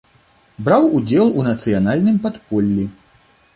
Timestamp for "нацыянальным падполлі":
1.49-2.89